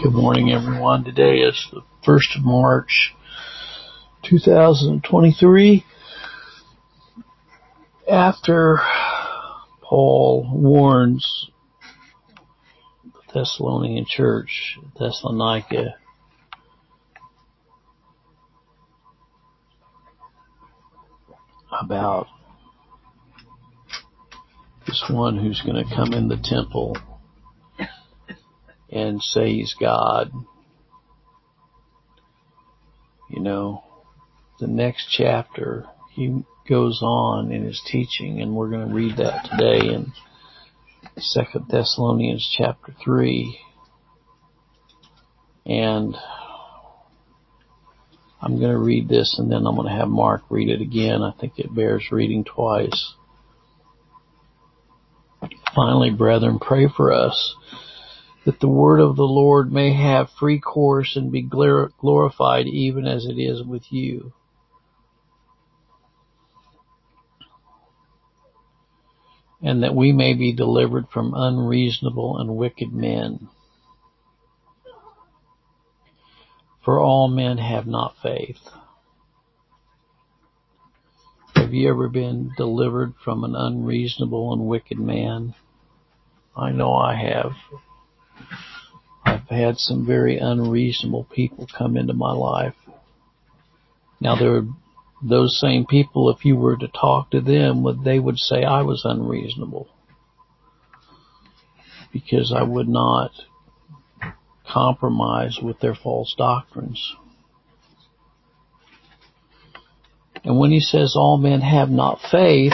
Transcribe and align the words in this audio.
Good 0.00 0.14
morning, 0.14 0.52
everyone. 0.52 1.02
Today 1.02 1.38
is 1.38 1.66
the 1.72 1.80
1st 2.06 2.36
of 2.36 2.44
March, 2.44 3.16
2023. 4.22 5.84
After 8.08 8.78
Paul 9.82 10.48
warns 10.52 11.50
the 13.02 13.40
Thessalonian 13.40 14.06
church, 14.08 14.78
Thessalonica, 15.00 15.96
about 21.72 22.28
this 24.86 25.04
one 25.10 25.38
who's 25.38 25.60
going 25.62 25.84
to 25.84 25.92
come 25.92 26.12
in 26.12 26.28
the 26.28 26.38
temple 26.40 26.96
and 28.90 29.22
say 29.22 29.52
he's 29.52 29.74
God. 29.78 30.32
You 33.30 33.40
know, 33.40 33.84
the 34.58 34.66
next 34.66 35.08
chapter, 35.10 35.86
he 36.12 36.42
goes 36.68 37.00
on 37.02 37.52
in 37.52 37.64
his 37.64 37.80
teaching, 37.86 38.40
and 38.40 38.54
we're 38.54 38.70
going 38.70 38.88
to 38.88 38.94
read 38.94 39.16
that 39.18 39.48
today 39.50 39.94
in 39.94 40.12
Second 41.18 41.66
Thessalonians 41.68 42.48
chapter 42.56 42.94
3. 43.04 43.58
And 45.66 46.16
I'm 48.40 48.58
going 48.58 48.72
to 48.72 48.78
read 48.78 49.08
this 49.08 49.36
and 49.38 49.50
then 49.50 49.66
I'm 49.66 49.74
going 49.74 49.88
to 49.88 49.98
have 49.98 50.08
Mark 50.08 50.42
read 50.48 50.68
it 50.68 50.80
again. 50.80 51.22
I 51.22 51.32
think 51.38 51.58
it 51.58 51.74
bears 51.74 52.06
reading 52.10 52.44
twice. 52.44 53.14
Finally, 55.74 56.10
brethren, 56.10 56.58
pray 56.58 56.88
for 56.96 57.12
us 57.12 57.54
that 58.48 58.60
the 58.60 58.66
word 58.66 58.98
of 58.98 59.14
the 59.14 59.26
Lord 59.26 59.70
may 59.70 59.92
have 59.92 60.30
free 60.30 60.58
course 60.58 61.16
and 61.16 61.30
be 61.30 61.42
glorified 61.42 62.66
even 62.66 63.06
as 63.06 63.26
it 63.26 63.38
is 63.38 63.62
with 63.62 63.92
you. 63.92 64.32
And 69.60 69.82
that 69.82 69.94
we 69.94 70.12
may 70.12 70.32
be 70.32 70.54
delivered 70.54 71.10
from 71.12 71.34
unreasonable 71.36 72.38
and 72.38 72.56
wicked 72.56 72.90
men. 72.90 73.48
For 76.82 76.98
all 76.98 77.28
men 77.28 77.58
have 77.58 77.86
not 77.86 78.16
faith. 78.22 78.66
Have 81.54 81.74
you 81.74 81.90
ever 81.90 82.08
been 82.08 82.52
delivered 82.56 83.12
from 83.22 83.44
an 83.44 83.54
unreasonable 83.54 84.54
and 84.54 84.62
wicked 84.62 84.98
man? 84.98 85.54
I 86.56 86.70
know 86.70 86.94
I 86.94 87.14
have. 87.14 87.52
I've 89.24 89.48
had 89.48 89.78
some 89.78 90.06
very 90.06 90.38
unreasonable 90.38 91.24
people 91.24 91.66
come 91.76 91.96
into 91.96 92.14
my 92.14 92.32
life. 92.32 92.74
Now 94.20 94.36
there 94.36 94.56
are 94.56 94.66
those 95.22 95.58
same 95.60 95.84
people, 95.86 96.30
if 96.30 96.44
you 96.44 96.56
were 96.56 96.76
to 96.76 96.88
talk 96.88 97.30
to 97.30 97.40
them, 97.40 97.84
they 98.04 98.18
would 98.18 98.38
say 98.38 98.62
I 98.62 98.82
was 98.82 99.02
unreasonable 99.04 99.88
because 102.12 102.52
I 102.56 102.62
would 102.62 102.88
not 102.88 103.32
compromise 104.66 105.58
with 105.62 105.80
their 105.80 105.94
false 105.94 106.34
doctrines. 106.36 107.14
And 110.44 110.58
when 110.58 110.70
he 110.70 110.80
says 110.80 111.14
all 111.16 111.36
men 111.36 111.60
have 111.60 111.90
not 111.90 112.20
faith, 112.30 112.72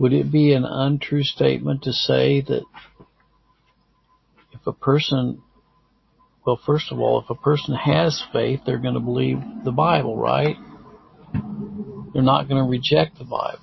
would 0.00 0.14
it 0.14 0.32
be 0.32 0.54
an 0.54 0.64
untrue 0.64 1.22
statement 1.22 1.82
to 1.82 1.92
say 1.92 2.40
that 2.40 2.62
if 4.50 4.66
a 4.66 4.72
person, 4.72 5.42
well, 6.46 6.58
first 6.64 6.90
of 6.90 6.98
all, 6.98 7.20
if 7.20 7.28
a 7.28 7.34
person 7.34 7.74
has 7.74 8.24
faith, 8.32 8.60
they're 8.64 8.78
going 8.78 8.94
to 8.94 9.00
believe 9.00 9.36
the 9.62 9.70
Bible, 9.70 10.16
right? 10.16 10.56
They're 12.14 12.22
not 12.22 12.48
going 12.48 12.64
to 12.64 12.70
reject 12.70 13.18
the 13.18 13.24
Bible. 13.24 13.60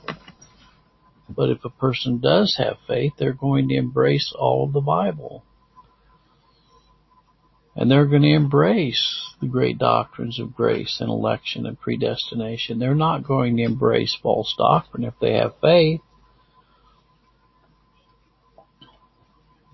But 1.28 1.50
if 1.50 1.66
a 1.66 1.72
person 1.72 2.20
does 2.20 2.56
have 2.60 2.78
faith, 2.88 3.14
they're 3.18 3.34
going 3.34 3.68
to 3.70 3.76
embrace 3.76 4.32
all 4.38 4.64
of 4.64 4.74
the 4.74 4.80
Bible. 4.80 5.44
And 7.76 7.90
they're 7.90 8.06
going 8.06 8.22
to 8.22 8.36
embrace 8.36 9.34
the 9.42 9.48
great 9.48 9.80
doctrines 9.80 10.40
of 10.40 10.56
grace 10.56 10.98
and 11.00 11.10
election 11.10 11.66
and 11.66 11.80
predestination. 11.80 12.78
They're 12.78 12.94
not 12.94 13.26
going 13.26 13.58
to 13.58 13.64
embrace 13.64 14.16
false 14.22 14.54
doctrine 14.56 15.04
if 15.04 15.16
they 15.20 15.34
have 15.34 15.56
faith. 15.62 16.02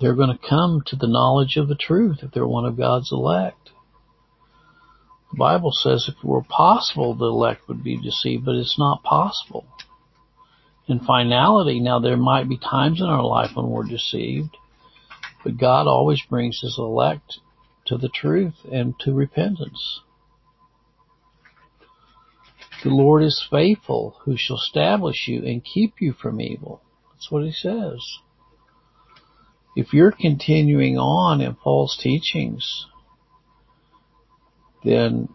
They're 0.03 0.15
going 0.15 0.37
to 0.37 0.49
come 0.49 0.83
to 0.85 0.97
the 0.97 1.07
knowledge 1.07 1.55
of 1.55 1.69
the 1.69 1.77
truth 1.79 2.17
if 2.23 2.31
they're 2.31 2.45
one 2.45 2.65
of 2.65 2.75
God's 2.75 3.09
elect. 3.13 3.69
The 5.31 5.37
Bible 5.37 5.71
says 5.71 6.09
if 6.09 6.15
it 6.21 6.27
were 6.27 6.43
possible, 6.43 7.15
the 7.15 7.27
elect 7.27 7.69
would 7.69 7.85
be 7.85 7.95
deceived, 7.95 8.43
but 8.43 8.55
it's 8.55 8.77
not 8.77 9.01
possible. 9.03 9.65
In 10.89 10.99
finality, 10.99 11.79
now 11.79 11.99
there 11.99 12.17
might 12.17 12.49
be 12.49 12.57
times 12.57 12.99
in 12.99 13.07
our 13.07 13.23
life 13.23 13.51
when 13.55 13.69
we're 13.69 13.85
deceived, 13.85 14.57
but 15.41 15.57
God 15.57 15.87
always 15.87 16.21
brings 16.29 16.59
his 16.59 16.75
elect 16.77 17.39
to 17.85 17.97
the 17.97 18.09
truth 18.09 18.55
and 18.69 18.99
to 18.99 19.13
repentance. 19.13 20.01
The 22.83 22.89
Lord 22.89 23.23
is 23.23 23.47
faithful 23.49 24.17
who 24.25 24.35
shall 24.35 24.57
establish 24.57 25.29
you 25.29 25.45
and 25.45 25.63
keep 25.63 26.01
you 26.01 26.11
from 26.11 26.41
evil. 26.41 26.81
That's 27.13 27.31
what 27.31 27.45
he 27.45 27.53
says 27.53 28.17
if 29.75 29.93
you're 29.93 30.11
continuing 30.11 30.97
on 30.97 31.41
in 31.41 31.55
false 31.55 31.97
teachings, 32.01 32.85
then 34.83 35.29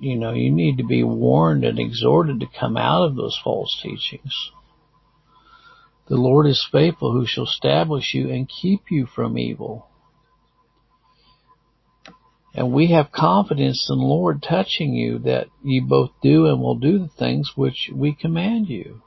you 0.00 0.16
know 0.16 0.32
you 0.32 0.50
need 0.50 0.78
to 0.78 0.84
be 0.84 1.02
warned 1.02 1.64
and 1.64 1.78
exhorted 1.78 2.40
to 2.40 2.46
come 2.58 2.76
out 2.76 3.04
of 3.04 3.16
those 3.16 3.38
false 3.42 3.78
teachings. 3.82 4.50
The 6.08 6.16
Lord 6.16 6.46
is 6.46 6.66
faithful 6.70 7.12
who 7.12 7.26
shall 7.26 7.44
establish 7.44 8.12
you 8.12 8.28
and 8.28 8.48
keep 8.48 8.90
you 8.90 9.06
from 9.06 9.38
evil. 9.38 9.86
And 12.54 12.72
we 12.72 12.88
have 12.88 13.12
confidence 13.12 13.88
in 13.88 13.98
the 13.98 14.04
Lord 14.04 14.42
touching 14.42 14.92
you 14.92 15.20
that 15.20 15.46
you 15.64 15.86
both 15.86 16.10
do 16.22 16.46
and 16.46 16.60
will 16.60 16.74
do 16.74 16.98
the 16.98 17.08
things 17.08 17.52
which 17.56 17.88
we 17.94 18.12
command 18.14 18.68
you. 18.68 19.00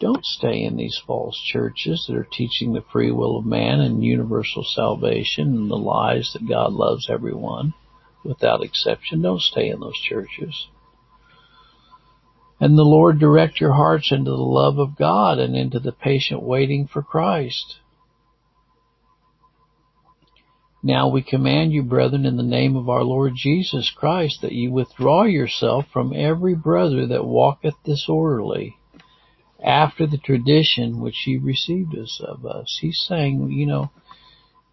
Don't 0.00 0.24
stay 0.24 0.62
in 0.62 0.76
these 0.76 1.00
false 1.06 1.40
churches 1.40 2.06
that 2.06 2.16
are 2.16 2.28
teaching 2.30 2.72
the 2.72 2.84
free 2.92 3.12
will 3.12 3.36
of 3.36 3.46
man 3.46 3.80
and 3.80 4.02
universal 4.02 4.64
salvation 4.64 5.48
and 5.56 5.70
the 5.70 5.76
lies 5.76 6.32
that 6.32 6.48
God 6.48 6.72
loves 6.72 7.08
everyone 7.08 7.74
without 8.24 8.62
exception. 8.62 9.22
Don't 9.22 9.40
stay 9.40 9.68
in 9.68 9.80
those 9.80 9.98
churches. 9.98 10.68
And 12.60 12.76
the 12.76 12.82
Lord 12.82 13.18
direct 13.18 13.60
your 13.60 13.72
hearts 13.72 14.10
into 14.10 14.30
the 14.30 14.36
love 14.36 14.78
of 14.78 14.96
God 14.96 15.38
and 15.38 15.54
into 15.54 15.78
the 15.78 15.92
patient 15.92 16.42
waiting 16.42 16.86
for 16.86 17.02
Christ. 17.02 17.78
Now 20.82 21.08
we 21.08 21.22
command 21.22 21.72
you, 21.72 21.82
brethren, 21.82 22.26
in 22.26 22.36
the 22.36 22.42
name 22.42 22.76
of 22.76 22.88
our 22.88 23.04
Lord 23.04 23.34
Jesus 23.36 23.90
Christ, 23.90 24.42
that 24.42 24.52
you 24.52 24.70
withdraw 24.72 25.24
yourself 25.24 25.86
from 25.92 26.12
every 26.14 26.54
brother 26.54 27.06
that 27.06 27.24
walketh 27.24 27.74
disorderly 27.84 28.76
after 29.64 30.06
the 30.06 30.18
tradition 30.18 31.00
which 31.00 31.22
he 31.24 31.38
received 31.38 31.96
us 31.96 32.20
of 32.22 32.44
us. 32.44 32.78
He's 32.80 33.02
saying, 33.08 33.50
you 33.50 33.66
know, 33.66 33.90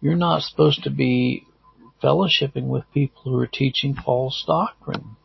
you're 0.00 0.14
not 0.14 0.42
supposed 0.42 0.84
to 0.84 0.90
be 0.90 1.46
fellowshipping 2.02 2.66
with 2.66 2.84
people 2.92 3.22
who 3.22 3.38
are 3.38 3.46
teaching 3.46 3.94
false 3.94 4.44
doctrine. 4.46 5.16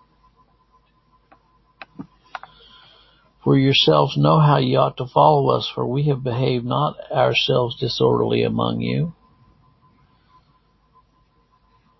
For 3.43 3.57
yourselves 3.57 4.17
know 4.17 4.39
how 4.39 4.57
ye 4.57 4.75
ought 4.75 4.97
to 4.97 5.05
follow 5.05 5.49
us, 5.49 5.71
for 5.73 5.85
we 5.85 6.03
have 6.03 6.23
behaved 6.23 6.65
not 6.65 6.95
ourselves 7.11 7.79
disorderly 7.79 8.43
among 8.43 8.81
you. 8.81 9.13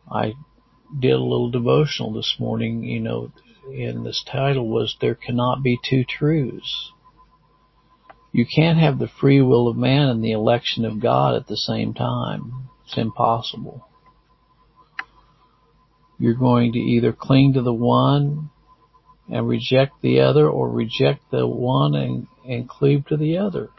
I 0.09 0.33
did 0.97 1.13
a 1.13 1.18
little 1.18 1.50
devotional 1.50 2.13
this 2.13 2.36
morning, 2.39 2.83
you 2.83 3.00
know, 3.00 3.31
and 3.65 4.06
this 4.06 4.24
title 4.30 4.68
was 4.68 4.95
There 5.01 5.15
Cannot 5.15 5.63
Be 5.63 5.77
Two 5.83 6.06
Truths. 6.06 6.92
You 8.38 8.45
can't 8.45 8.78
have 8.78 9.00
the 9.00 9.07
free 9.07 9.42
will 9.42 9.68
of 9.68 9.78
man 9.78 10.10
and 10.10 10.24
the 10.24 10.34
election 10.34 10.86
of 10.86 11.00
God 11.00 11.34
at 11.34 11.48
the 11.48 11.57
same 11.57 11.95
time. 11.95 12.69
It's 12.86 12.95
impossible. 12.95 13.88
You're 16.19 16.36
going 16.36 16.74
to 16.74 16.80
either 16.80 17.13
cling 17.13 17.54
to 17.54 17.63
the 17.63 17.74
one 17.74 18.51
and 19.28 19.48
reject 19.48 20.04
the 20.04 20.19
other 20.19 20.48
or 20.48 20.69
reject 20.69 21.31
the 21.31 21.48
one 21.48 21.95
and, 21.95 22.28
and 22.48 22.69
cleave 22.69 23.07
to 23.07 23.18
the 23.18 23.39
other. 23.39 23.72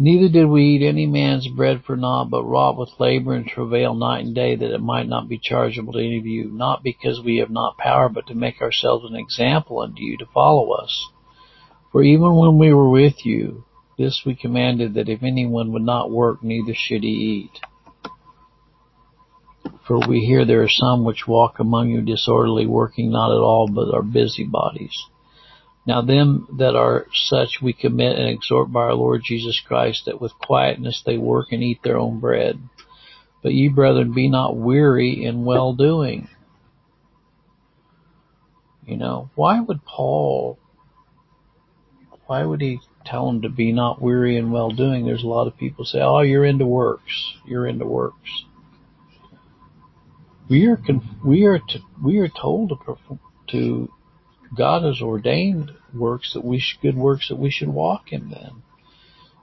Neither 0.00 0.28
did 0.28 0.46
we 0.46 0.64
eat 0.64 0.82
any 0.84 1.06
man's 1.06 1.46
bread 1.46 1.84
for 1.84 1.94
naught, 1.94 2.28
but 2.28 2.42
wrought 2.42 2.76
with 2.76 2.98
labor 2.98 3.34
and 3.34 3.46
travail 3.46 3.94
night 3.94 4.24
and 4.24 4.34
day 4.34 4.56
that 4.56 4.74
it 4.74 4.82
might 4.82 5.06
not 5.06 5.28
be 5.28 5.38
chargeable 5.38 5.92
to 5.92 6.00
any 6.00 6.18
of 6.18 6.26
you, 6.26 6.50
not 6.50 6.82
because 6.82 7.20
we 7.20 7.36
have 7.36 7.50
not 7.50 7.78
power, 7.78 8.08
but 8.08 8.26
to 8.26 8.34
make 8.34 8.60
ourselves 8.60 9.04
an 9.08 9.14
example 9.14 9.78
unto 9.78 10.02
you 10.02 10.18
to 10.18 10.26
follow 10.34 10.72
us. 10.72 11.08
For 11.92 12.02
even 12.02 12.34
when 12.34 12.58
we 12.58 12.72
were 12.72 12.90
with 12.90 13.24
you, 13.24 13.64
This 13.98 14.22
we 14.24 14.34
commanded 14.34 14.94
that 14.94 15.08
if 15.08 15.22
anyone 15.22 15.72
would 15.72 15.82
not 15.82 16.10
work, 16.10 16.42
neither 16.42 16.74
should 16.74 17.02
he 17.02 17.10
eat. 17.54 17.60
For 19.86 19.98
we 20.08 20.20
hear 20.20 20.44
there 20.44 20.62
are 20.62 20.68
some 20.68 21.04
which 21.04 21.28
walk 21.28 21.58
among 21.58 21.90
you 21.90 22.00
disorderly, 22.00 22.66
working 22.66 23.12
not 23.12 23.30
at 23.30 23.40
all, 23.40 23.68
but 23.68 23.94
are 23.94 24.02
busybodies. 24.02 24.96
Now 25.86 26.00
them 26.00 26.46
that 26.58 26.74
are 26.74 27.06
such 27.12 27.60
we 27.60 27.72
commit 27.72 28.18
and 28.18 28.28
exhort 28.28 28.72
by 28.72 28.80
our 28.82 28.94
Lord 28.94 29.22
Jesus 29.24 29.60
Christ 29.60 30.04
that 30.06 30.20
with 30.20 30.32
quietness 30.38 31.02
they 31.04 31.18
work 31.18 31.48
and 31.50 31.62
eat 31.62 31.80
their 31.82 31.98
own 31.98 32.20
bread. 32.20 32.58
But 33.42 33.52
ye 33.52 33.68
brethren, 33.68 34.14
be 34.14 34.28
not 34.28 34.56
weary 34.56 35.24
in 35.24 35.44
well 35.44 35.74
doing. 35.74 36.28
You 38.86 38.96
know, 38.96 39.30
why 39.34 39.60
would 39.60 39.84
Paul, 39.84 40.58
why 42.32 42.46
would 42.46 42.62
he 42.62 42.80
tell 43.04 43.26
them 43.26 43.42
to 43.42 43.50
be 43.50 43.72
not 43.72 44.00
weary 44.00 44.38
in 44.38 44.52
well 44.52 44.70
doing? 44.70 45.04
There's 45.04 45.22
a 45.22 45.28
lot 45.28 45.46
of 45.46 45.58
people 45.58 45.84
say, 45.84 46.00
oh, 46.00 46.20
you're 46.20 46.46
into 46.46 46.64
works. 46.64 47.34
You're 47.46 47.66
into 47.66 47.84
works. 47.84 48.44
We 50.48 50.64
are, 50.64 50.80
we 51.22 51.44
are, 51.44 51.58
to, 51.58 51.78
we 52.02 52.20
are 52.20 52.28
told 52.28 52.70
to, 52.70 52.76
perform, 52.76 53.20
to, 53.48 53.92
God 54.56 54.82
has 54.82 55.02
ordained 55.02 55.72
works 55.92 56.32
that 56.32 56.42
we 56.42 56.58
should, 56.58 56.80
good 56.80 56.96
works 56.96 57.28
that 57.28 57.36
we 57.36 57.50
should 57.50 57.68
walk 57.68 58.12
in 58.12 58.30
them. 58.30 58.62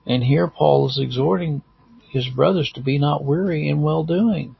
And 0.07 0.23
here 0.23 0.47
Paul 0.47 0.87
is 0.87 0.97
exhorting 0.99 1.61
his 2.09 2.27
brothers 2.27 2.71
to 2.73 2.81
be 2.81 2.97
not 2.97 3.23
weary 3.23 3.69
in 3.69 3.83
well 3.83 4.03
doing. 4.03 4.55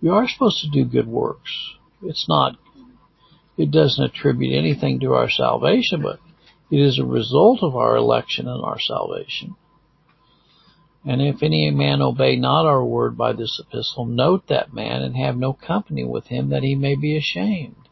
We 0.00 0.08
are 0.08 0.28
supposed 0.28 0.60
to 0.60 0.70
do 0.70 0.84
good 0.84 1.08
works. 1.08 1.50
It's 2.00 2.26
not, 2.28 2.56
it 3.56 3.72
doesn't 3.72 4.04
attribute 4.04 4.56
anything 4.56 5.00
to 5.00 5.14
our 5.14 5.28
salvation, 5.28 6.02
but 6.02 6.20
it 6.70 6.80
is 6.80 6.98
a 6.98 7.04
result 7.04 7.62
of 7.62 7.76
our 7.76 7.96
election 7.96 8.48
and 8.48 8.62
our 8.62 8.78
salvation. 8.78 9.56
And 11.04 11.22
if 11.22 11.42
any 11.42 11.70
man 11.70 12.02
obey 12.02 12.36
not 12.36 12.66
our 12.66 12.84
word 12.84 13.16
by 13.16 13.32
this 13.32 13.60
epistle, 13.64 14.04
note 14.04 14.48
that 14.48 14.74
man 14.74 15.02
and 15.02 15.16
have 15.16 15.36
no 15.36 15.52
company 15.52 16.04
with 16.04 16.26
him 16.26 16.50
that 16.50 16.62
he 16.62 16.74
may 16.74 16.96
be 16.96 17.16
ashamed. 17.16 17.88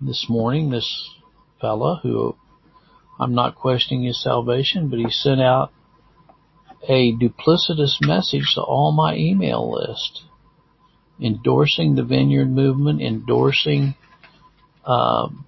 This 0.00 0.26
morning, 0.28 0.70
this 0.70 1.10
fella 1.60 2.00
who 2.02 2.36
I'm 3.20 3.34
not 3.34 3.54
questioning 3.54 4.04
his 4.04 4.22
salvation, 4.22 4.88
but 4.88 4.98
he 4.98 5.10
sent 5.10 5.40
out 5.40 5.72
a 6.88 7.12
duplicitous 7.12 8.00
message 8.00 8.54
to 8.54 8.62
all 8.62 8.90
my 8.92 9.14
email 9.14 9.70
list, 9.70 10.22
endorsing 11.20 11.94
the 11.94 12.02
Vineyard 12.02 12.50
Movement, 12.50 13.00
endorsing, 13.00 13.94
um, 14.84 15.46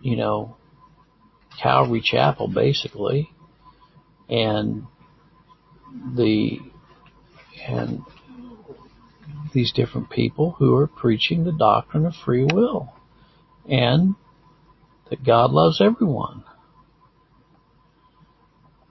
you 0.00 0.16
know, 0.16 0.56
Calvary 1.60 2.00
Chapel, 2.00 2.48
basically, 2.48 3.30
and 4.28 4.86
the 6.14 6.58
and 7.66 8.02
these 9.52 9.72
different 9.72 10.10
people 10.10 10.52
who 10.58 10.74
are 10.76 10.86
preaching 10.86 11.44
the 11.44 11.52
doctrine 11.52 12.06
of 12.06 12.14
free 12.24 12.44
will 12.44 12.92
and 13.68 14.14
that 15.08 15.24
God 15.24 15.50
loves 15.50 15.80
everyone. 15.80 16.44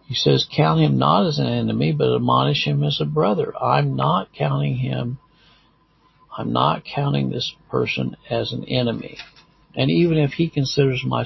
He 0.06 0.16
says, 0.16 0.48
count 0.54 0.81
him 0.81 0.98
not 0.98 1.28
as 1.28 1.38
an 1.38 1.48
enemy, 1.48 1.92
but 1.92 2.14
admonish 2.14 2.66
him 2.66 2.84
as 2.84 3.00
a 3.00 3.06
brother. 3.06 3.54
I'm 3.62 3.96
not 3.96 4.34
counting 4.34 4.76
him, 4.78 5.20
I'm 6.40 6.54
not 6.54 6.86
counting 6.86 7.30
this 7.30 7.54
person 7.70 8.16
as 8.30 8.54
an 8.54 8.64
enemy. 8.64 9.18
And 9.76 9.92
even 9.92 10.18
if 10.18 10.32
he 10.32 10.50
considers 10.50 11.04
my, 11.06 11.26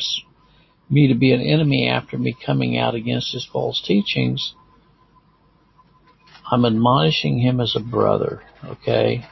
me 0.90 1.08
to 1.08 1.14
be 1.14 1.32
an 1.32 1.40
enemy 1.40 1.88
after 1.88 2.18
me 2.18 2.36
coming 2.44 2.80
out 2.80 2.96
against 2.96 3.32
his 3.32 3.46
false 3.46 3.80
teachings, 3.86 4.56
I'm 6.50 6.66
admonishing 6.66 7.38
him 7.38 7.62
as 7.62 7.76
a 7.76 7.80
brother, 7.80 8.42
okay? 8.66 9.24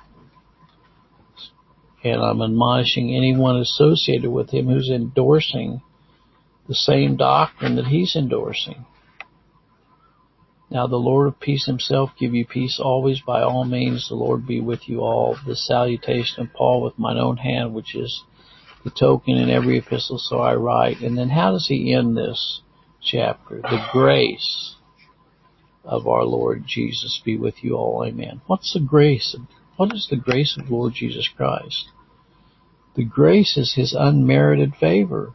And 2.03 2.21
I'm 2.21 2.43
admonishing 2.43 3.15
anyone 3.15 3.57
associated 3.57 4.29
with 4.29 4.51
him 4.51 4.67
who's 4.67 4.91
endorsing 4.91 5.81
the 6.67 6.75
same 6.75 7.17
doctrine 7.17 7.75
that 7.77 7.87
he's 7.87 8.15
endorsing. 8.15 8.85
Now 10.71 10.87
the 10.87 10.95
Lord 10.95 11.27
of 11.27 11.41
peace 11.41 11.65
himself 11.65 12.11
give 12.17 12.33
you 12.33 12.45
peace 12.45 12.79
always 12.81 13.19
by 13.19 13.41
all 13.41 13.65
means. 13.65 14.07
The 14.07 14.15
Lord 14.15 14.47
be 14.47 14.61
with 14.61 14.87
you 14.87 15.01
all. 15.01 15.37
The 15.45 15.53
salutation 15.53 16.41
of 16.41 16.53
Paul 16.53 16.81
with 16.81 16.97
mine 16.97 17.17
own 17.17 17.35
hand, 17.35 17.73
which 17.73 17.93
is 17.93 18.23
the 18.85 18.89
token 18.89 19.35
in 19.35 19.49
every 19.49 19.79
epistle, 19.79 20.17
so 20.17 20.39
I 20.39 20.55
write. 20.55 21.01
And 21.01 21.17
then 21.17 21.27
how 21.27 21.51
does 21.51 21.67
he 21.67 21.93
end 21.93 22.15
this 22.15 22.61
chapter? 23.03 23.57
The 23.57 23.85
grace 23.91 24.75
of 25.83 26.07
our 26.07 26.23
Lord 26.23 26.63
Jesus 26.65 27.21
be 27.25 27.35
with 27.35 27.65
you 27.65 27.75
all. 27.75 28.05
Amen. 28.05 28.39
What's 28.47 28.73
the 28.73 28.79
grace? 28.79 29.35
What 29.75 29.93
is 29.93 30.07
the 30.09 30.15
grace 30.15 30.57
of 30.57 30.71
Lord 30.71 30.93
Jesus 30.93 31.27
Christ? 31.27 31.89
The 32.95 33.03
grace 33.03 33.57
is 33.57 33.73
his 33.73 33.93
unmerited 33.93 34.75
favor. 34.75 35.33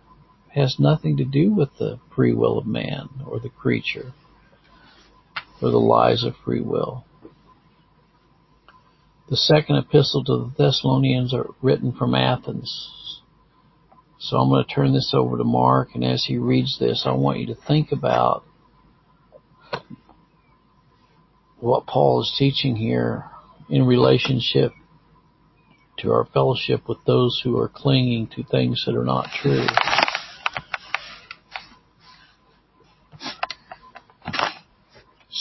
It 0.49 0.61
has 0.61 0.79
nothing 0.79 1.19
to 1.19 1.27
do 1.27 1.53
with 1.53 1.77
the 1.79 1.99
free 2.15 2.33
will 2.33 2.57
of 2.57 2.67
man 2.67 3.11
or 3.27 3.39
the 3.39 3.51
creature 3.51 4.15
or 5.61 5.71
the 5.71 5.79
lies 5.79 6.25
of 6.25 6.35
free 6.45 6.61
will. 6.61 7.05
The 9.29 9.37
second 9.37 9.77
epistle 9.77 10.23
to 10.25 10.37
the 10.37 10.53
Thessalonians 10.57 11.35
are 11.35 11.49
written 11.61 11.93
from 11.93 12.15
Athens. 12.15 13.21
So 14.19 14.39
I'm 14.39 14.49
going 14.49 14.65
to 14.65 14.75
turn 14.75 14.93
this 14.93 15.13
over 15.15 15.37
to 15.37 15.45
Mark, 15.45 15.91
and 15.95 16.05
as 16.05 16.25
he 16.25 16.39
reads 16.39 16.79
this, 16.79 17.03
I 17.05 17.13
want 17.13 17.39
you 17.39 17.47
to 17.47 17.55
think 17.55 17.93
about 17.93 18.45
what 21.59 21.87
Paul 21.87 22.21
is 22.21 22.35
teaching 22.39 22.77
here 22.77 23.25
in 23.69 23.85
relationship 23.85 24.73
to 25.99 26.13
our 26.13 26.27
fellowship 26.27 26.89
with 26.89 26.99
those 27.07 27.41
who 27.43 27.59
are 27.59 27.69
clinging 27.69 28.29
to 28.37 28.45
things 28.45 28.85
that 28.87 28.95
are 28.95 29.05
not 29.05 29.29
true. 29.43 29.67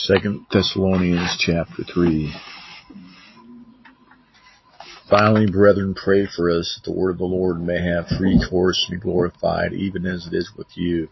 Second 0.04 0.46
Thessalonians 0.52 1.36
chapter 1.38 1.82
three. 1.82 2.32
Finally, 5.08 5.50
brethren, 5.50 5.94
pray 5.94 6.26
for 6.26 6.50
us 6.50 6.78
that 6.78 6.90
the 6.90 6.96
word 6.96 7.12
of 7.12 7.18
the 7.18 7.24
Lord 7.24 7.60
may 7.60 7.80
have 7.82 8.06
free 8.18 8.40
course 8.50 8.86
and 8.88 9.00
be 9.00 9.02
glorified, 9.02 9.72
even 9.72 10.06
as 10.06 10.26
it 10.26 10.34
is 10.34 10.52
with 10.56 10.68
you 10.74 11.08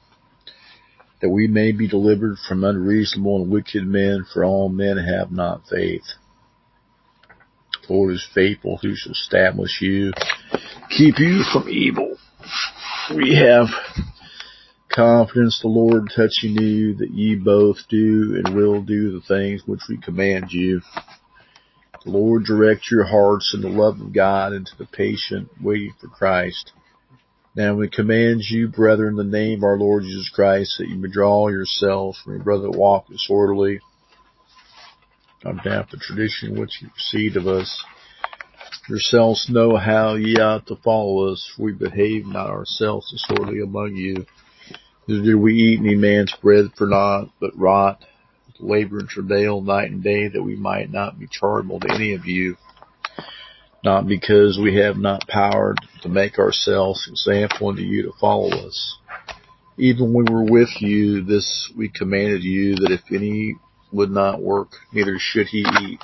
that 1.25 1.31
we 1.31 1.46
may 1.46 1.72
be 1.72 1.88
delivered 1.88 2.36
from 2.46 2.64
unreasonable 2.64 3.41
and 3.41 3.50
wicked 3.50 3.82
men, 3.86 4.26
for 4.31 4.44
all 4.44 4.69
men 4.69 4.98
have 4.98 5.32
not 5.32 5.62
faith. 5.70 6.05
The 7.88 7.94
Lord 7.94 8.12
is 8.12 8.29
faithful 8.34 8.79
who 8.82 8.94
shall 8.94 9.12
establish 9.12 9.81
you, 9.81 10.12
keep 10.91 11.19
you 11.19 11.43
from 11.50 11.70
evil. 11.70 12.19
We 13.17 13.36
have 13.36 13.69
confidence 14.94 15.60
the 15.60 15.69
Lord 15.69 16.10
touching 16.15 16.56
you 16.56 16.94
that 16.96 17.10
ye 17.10 17.34
both 17.34 17.79
do 17.89 18.41
and 18.44 18.55
will 18.55 18.81
do 18.81 19.13
the 19.13 19.27
things 19.27 19.63
which 19.67 19.81
we 19.89 19.96
command 19.96 20.53
you. 20.53 20.81
The 22.05 22.10
Lord 22.10 22.44
direct 22.44 22.91
your 22.91 23.05
hearts 23.05 23.53
in 23.55 23.63
the 23.63 23.69
love 23.69 24.01
of 24.01 24.13
God 24.13 24.53
and 24.53 24.67
to 24.67 24.79
the 24.79 24.86
patient 24.86 25.48
waiting 25.60 25.94
for 26.01 26.08
Christ. 26.08 26.72
Now 27.56 27.74
we 27.74 27.89
command 27.89 28.43
you, 28.48 28.69
brethren, 28.69 29.19
in 29.19 29.31
the 29.31 29.39
name 29.39 29.60
of 29.60 29.65
our 29.65 29.79
Lord 29.79 30.03
Jesus 30.05 30.31
Christ, 30.32 30.77
that 30.79 30.89
you 30.89 31.01
withdraw 31.01 31.48
yourselves 31.48 32.19
from 32.20 32.34
your 32.34 32.43
brother 32.43 32.65
that 32.65 32.79
walk 32.79 33.08
disorderly, 33.08 33.81
behalf 35.43 35.84
of 35.84 35.91
the 35.91 35.96
tradition 35.98 36.58
which 36.58 36.81
you 36.81 36.89
received 36.94 37.36
of 37.36 37.46
us. 37.46 37.84
Yourselves 38.89 39.48
know 39.48 39.77
how 39.77 40.15
ye 40.15 40.36
ought 40.36 40.67
to 40.67 40.77
follow 40.77 41.32
us, 41.32 41.51
for 41.56 41.65
we 41.65 41.72
behave 41.72 42.27
not 42.27 42.51
ourselves 42.51 43.10
disorderly 43.10 43.60
among 43.60 43.94
you. 43.94 44.27
Do 45.06 45.39
we 45.39 45.55
eat 45.55 45.81
any 45.81 45.96
man's 45.96 46.34
bread 46.41 46.67
for 46.77 46.87
naught, 46.87 47.31
but 47.41 47.58
rot, 47.58 48.05
labor 48.58 49.01
and 49.01 49.08
travail 49.08 49.61
night 49.61 49.91
and 49.91 50.03
day, 50.03 50.29
that 50.29 50.43
we 50.43 50.56
might 50.56 50.91
not 50.91 51.19
be 51.19 51.29
chargeable 51.31 51.81
to 51.81 51.93
any 51.93 52.15
of 52.15 52.27
you 52.27 52.56
not 53.84 54.08
because 54.08 54.58
we 54.61 54.77
have 54.77 54.96
not 54.96 55.29
power 55.29 55.75
to 56.03 56.08
make 56.08 56.39
ourselves 56.39 57.06
example 57.06 57.69
unto 57.69 57.82
you 57.82 58.03
to 58.05 58.13
follow 58.19 58.49
us. 58.49 58.96
Even 59.77 60.15
when 60.15 60.25
we 60.25 60.34
were 60.34 60.51
with 60.51 60.70
you, 60.81 61.23
this 61.23 61.70
we 61.77 61.91
commanded 61.91 62.43
you 62.43 62.77
that 62.77 62.91
if 62.91 63.03
any 63.13 63.56
would 63.93 64.11
not 64.11 64.41
work, 64.41 64.70
neither 64.93 65.17
should 65.19 65.49
he 65.49 65.65
eat. 65.82 66.01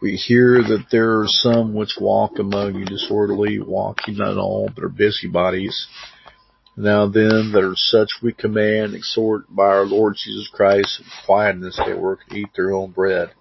We 0.00 0.12
hear 0.12 0.62
that 0.62 0.86
there 0.90 1.20
are 1.20 1.26
some 1.28 1.74
which 1.74 1.98
walk 2.00 2.38
among 2.38 2.76
you 2.76 2.86
disorderly, 2.86 3.60
walking 3.60 4.16
not 4.16 4.38
all, 4.38 4.70
but 4.74 4.82
are 4.82 4.88
busybodies. 4.88 5.86
Now 6.82 7.08
then, 7.08 7.52
that 7.52 7.62
are 7.62 7.76
such 7.76 8.22
we 8.22 8.32
command, 8.32 8.94
exhort 8.94 9.54
by 9.54 9.64
our 9.64 9.84
Lord 9.84 10.16
Jesus 10.16 10.48
Christ, 10.48 11.00
in 11.00 11.04
quietness 11.26 11.78
they 11.84 11.92
work 11.92 12.20
and 12.26 12.38
eat 12.38 12.48
their 12.56 12.72
own 12.72 12.92
bread 12.92 13.32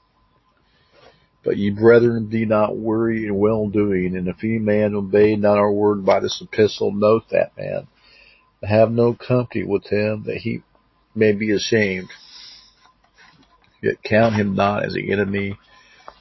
But 1.45 1.55
ye 1.55 1.69
brethren, 1.69 2.25
be 2.25 2.45
not 2.45 2.75
weary 2.75 3.25
in 3.25 3.37
well 3.37 3.69
doing, 3.69 4.17
and 4.17 4.27
if 4.27 4.43
any 4.43 4.59
man 4.59 4.93
obey 4.93 5.37
not 5.37 5.57
our 5.57 5.71
word 5.71 6.05
by 6.05 6.19
this 6.19 6.41
epistle, 6.41 6.91
note 6.91 7.29
that 7.31 7.57
man. 7.57 7.87
Have 8.61 8.91
no 8.91 9.13
company 9.13 9.63
with 9.63 9.85
him, 9.87 10.23
that 10.25 10.39
he 10.39 10.63
may 11.15 11.31
be 11.31 11.51
ashamed. 11.51 12.09
Yet 13.81 14.03
count 14.03 14.35
him 14.35 14.53
not 14.53 14.83
as 14.83 14.95
an 14.95 15.09
enemy, 15.09 15.57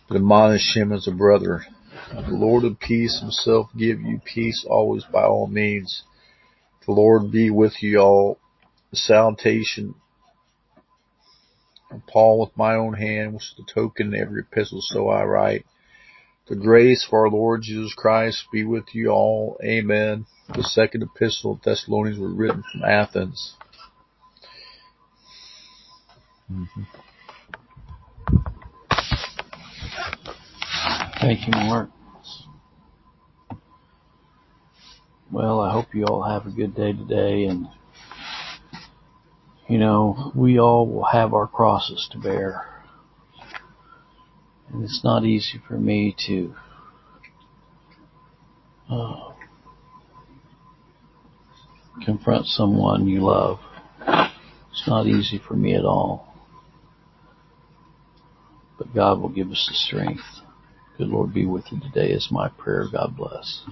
but 0.06 0.18
admonish 0.18 0.76
him 0.76 0.92
as 0.92 1.08
a 1.08 1.10
brother. 1.10 1.66
The 2.12 2.30
Lord 2.30 2.62
of 2.62 2.78
peace 2.78 3.18
himself 3.18 3.70
give 3.76 4.00
you 4.00 4.20
peace 4.24 4.64
always 4.70 5.02
by 5.02 5.24
all 5.24 5.48
means. 5.48 6.04
The 6.88 6.94
Lord 6.94 7.30
be 7.30 7.50
with 7.50 7.82
you 7.82 7.98
all. 7.98 8.38
Salutation 8.94 9.94
of 11.90 12.00
Paul 12.06 12.40
with 12.40 12.56
my 12.56 12.76
own 12.76 12.94
hand, 12.94 13.34
which 13.34 13.42
is 13.42 13.54
the 13.58 13.70
token 13.70 14.14
in 14.14 14.20
every 14.22 14.40
epistle, 14.40 14.80
so 14.80 15.10
I 15.10 15.24
write. 15.24 15.66
The 16.48 16.56
grace 16.56 17.04
of 17.06 17.12
our 17.12 17.28
Lord 17.28 17.60
Jesus 17.60 17.92
Christ 17.92 18.46
be 18.50 18.64
with 18.64 18.94
you 18.94 19.10
all. 19.10 19.60
Amen. 19.62 20.24
The 20.54 20.62
second 20.62 21.02
epistle 21.02 21.52
of 21.52 21.62
Thessalonians 21.62 22.18
was 22.18 22.32
written 22.32 22.64
from 22.72 22.82
Athens. 22.82 23.52
Mm-hmm. 26.50 26.82
Thank 31.20 31.46
you, 31.46 31.52
Mark. 31.52 31.90
Well, 35.30 35.60
I 35.60 35.72
hope 35.72 35.94
you 35.94 36.06
all 36.06 36.22
have 36.22 36.46
a 36.46 36.50
good 36.50 36.74
day 36.74 36.92
today 36.92 37.44
and 37.44 37.68
you 39.68 39.76
know, 39.76 40.32
we 40.34 40.58
all 40.58 40.86
will 40.88 41.04
have 41.04 41.34
our 41.34 41.46
crosses 41.46 42.08
to 42.12 42.18
bear. 42.18 42.66
And 44.72 44.82
it's 44.82 45.02
not 45.04 45.24
easy 45.24 45.60
for 45.68 45.74
me 45.74 46.16
to 46.26 46.54
uh, 48.90 49.32
confront 52.06 52.46
someone 52.46 53.06
you 53.06 53.20
love. 53.20 53.58
It's 54.70 54.88
not 54.88 55.06
easy 55.06 55.38
for 55.46 55.54
me 55.54 55.74
at 55.74 55.84
all. 55.84 56.34
But 58.78 58.94
God 58.94 59.20
will 59.20 59.28
give 59.28 59.50
us 59.50 59.66
the 59.68 59.74
strength. 59.74 60.24
Good 60.96 61.08
Lord 61.08 61.34
be 61.34 61.44
with 61.44 61.66
you 61.70 61.80
today 61.80 62.12
is 62.12 62.28
my 62.30 62.48
prayer. 62.48 62.86
God 62.90 63.14
bless. 63.14 63.68